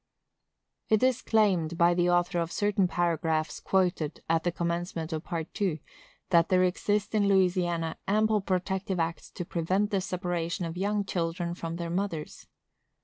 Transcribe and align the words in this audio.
It 0.89 1.03
is 1.03 1.21
claimed, 1.21 1.77
by 1.77 1.93
the 1.93 2.09
author 2.09 2.39
of 2.39 2.51
certain 2.51 2.87
paragraphs 2.87 3.59
quoted 3.59 4.23
at 4.27 4.43
the 4.43 4.51
commencement 4.51 5.13
of 5.13 5.23
Part 5.25 5.61
II., 5.61 5.79
that 6.31 6.49
there 6.49 6.63
exist 6.63 7.13
in 7.13 7.27
Louisiana 7.27 7.97
ample 8.07 8.41
protective 8.41 8.99
acts 8.99 9.29
to 9.29 9.45
prevent 9.45 9.91
the 9.91 10.01
separation 10.01 10.65
of 10.65 10.75
young 10.75 11.05
children 11.05 11.53
from 11.53 11.75
their 11.75 11.91
mothers. 11.91 12.47